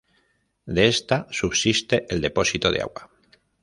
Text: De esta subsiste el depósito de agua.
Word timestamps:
De 0.65 0.87
esta 0.87 1.27
subsiste 1.29 2.07
el 2.09 2.21
depósito 2.21 2.71
de 2.71 2.81
agua. 2.81 3.11